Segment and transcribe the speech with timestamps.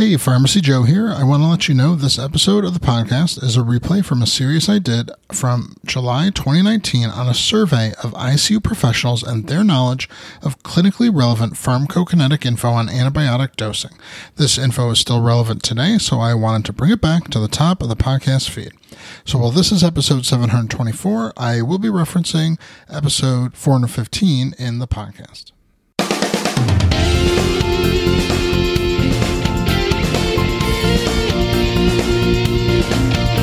[0.00, 1.10] Hey, Pharmacy Joe here.
[1.10, 4.22] I want to let you know this episode of the podcast is a replay from
[4.22, 9.62] a series I did from July 2019 on a survey of ICU professionals and their
[9.62, 10.08] knowledge
[10.40, 13.90] of clinically relevant pharmacokinetic info on antibiotic dosing.
[14.36, 17.46] This info is still relevant today, so I wanted to bring it back to the
[17.46, 18.72] top of the podcast feed.
[19.26, 22.58] So while this is episode 724, I will be referencing
[22.88, 25.52] episode 415 in the podcast.
[31.92, 33.39] Thank you.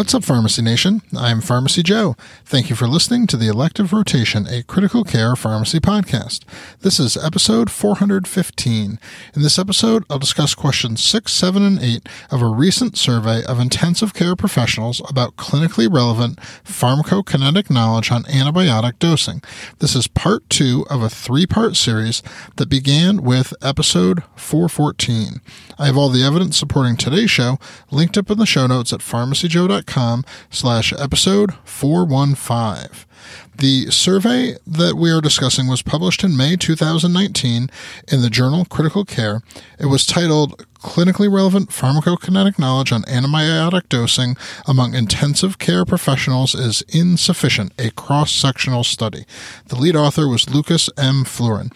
[0.00, 1.02] What's up, Pharmacy Nation?
[1.14, 2.16] I'm Pharmacy Joe.
[2.46, 6.40] Thank you for listening to the Elective Rotation, a critical care pharmacy podcast.
[6.80, 8.98] This is episode 415.
[9.36, 13.60] In this episode, I'll discuss questions 6, 7, and 8 of a recent survey of
[13.60, 19.42] intensive care professionals about clinically relevant pharmacokinetic knowledge on antibiotic dosing.
[19.80, 22.22] This is part 2 of a three part series
[22.56, 25.42] that began with episode 414.
[25.78, 27.58] I have all the evidence supporting today's show
[27.90, 33.06] linked up in the show notes at pharmacyjoe.com com slash episode 415.
[33.54, 37.68] The survey that we are discussing was published in May 2019
[38.10, 39.42] in the journal Critical Care.
[39.78, 46.82] It was titled Clinically Relevant Pharmacokinetic Knowledge on Antibiotic Dosing Among Intensive Care Professionals is
[46.88, 49.26] Insufficient, a cross sectional study.
[49.66, 51.24] The lead author was Lucas M.
[51.24, 51.70] Fleuren.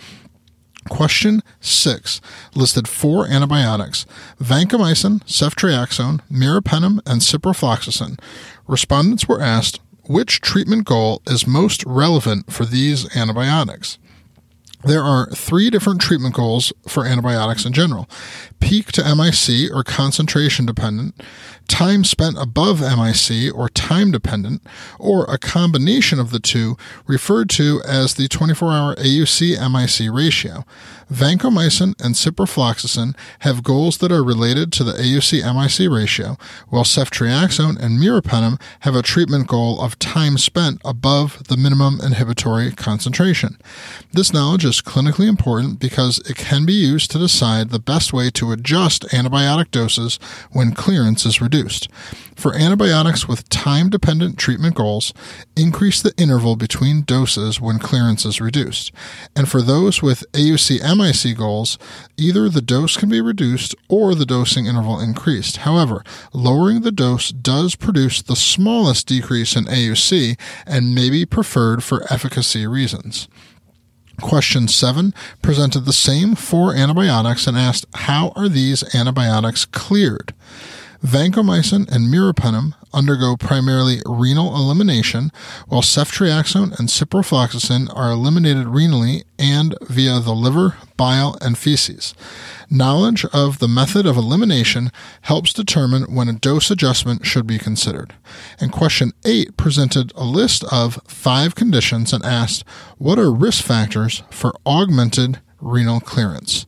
[0.88, 2.20] Question 6
[2.54, 4.06] listed four antibiotics
[4.40, 8.18] vancomycin, ceftriaxone, meropenem, and ciprofloxacin.
[8.66, 13.98] Respondents were asked which treatment goal is most relevant for these antibiotics.
[14.84, 18.08] There are three different treatment goals for antibiotics in general
[18.60, 21.14] peak to MIC or concentration dependent,
[21.68, 24.62] time spent above MIC or time dependent,
[24.98, 30.64] or a combination of the two referred to as the 24 hour AUC MIC ratio.
[31.12, 36.36] Vancomycin and ciprofloxacin have goals that are related to the AUC MIC ratio,
[36.68, 42.72] while ceftriaxone and meropenem have a treatment goal of time spent above the minimum inhibitory
[42.72, 43.58] concentration.
[44.12, 48.30] This knowledge is clinically important because it can be used to decide the best way
[48.30, 50.18] to adjust antibiotic doses
[50.52, 51.53] when clearance is reduced.
[52.34, 55.14] For antibiotics with time dependent treatment goals,
[55.56, 58.92] increase the interval between doses when clearance is reduced.
[59.36, 61.78] And for those with AUC MIC goals,
[62.16, 65.58] either the dose can be reduced or the dosing interval increased.
[65.58, 71.84] However, lowering the dose does produce the smallest decrease in AUC and may be preferred
[71.84, 73.28] for efficacy reasons.
[74.20, 80.34] Question 7 presented the same four antibiotics and asked how are these antibiotics cleared?
[81.04, 85.30] Vancomycin and meropenem undergo primarily renal elimination,
[85.68, 92.14] while ceftriaxone and ciprofloxacin are eliminated renally and via the liver, bile, and feces.
[92.70, 94.90] Knowledge of the method of elimination
[95.22, 98.14] helps determine when a dose adjustment should be considered.
[98.58, 102.64] And question 8 presented a list of five conditions and asked,
[102.96, 106.64] What are risk factors for augmented renal clearance?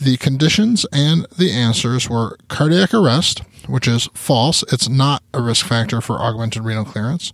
[0.00, 4.62] The conditions and the answers were cardiac arrest, which is false.
[4.72, 7.32] It's not a risk factor for augmented renal clearance.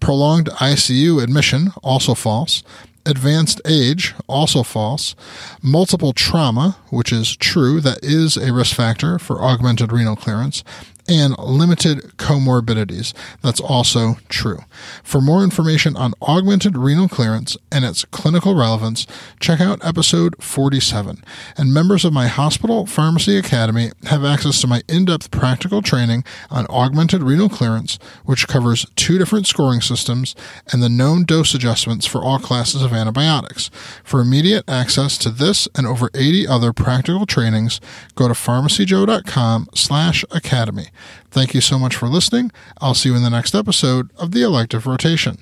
[0.00, 2.62] Prolonged ICU admission, also false.
[3.06, 5.14] Advanced age, also false.
[5.62, 10.62] Multiple trauma, which is true, that is a risk factor for augmented renal clearance
[11.08, 13.12] and limited comorbidities.
[13.42, 14.60] That's also true.
[15.02, 19.04] For more information on augmented renal clearance and its clinical relevance,
[19.40, 21.24] check out episode 47.
[21.56, 26.22] And members of my hospital pharmacy academy have access to my in depth practical training
[26.50, 30.36] on augmented renal clearance, which covers two different scoring systems
[30.72, 33.70] and the known dose adjustments for all classes of antibiotics.
[34.04, 37.80] For immediate access to this and over 80 other practical trainings,
[38.14, 40.90] go to pharmacyjoe.com slash academy.
[41.30, 42.52] Thank you so much for listening.
[42.82, 45.38] I'll see you in the next episode of the Elective Rotation.